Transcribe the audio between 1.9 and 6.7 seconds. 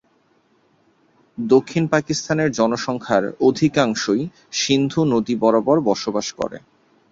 পাকিস্তানের জনসংখ্যার অধিকাংশই সিন্ধু নদী বরাবর বসবাস করে।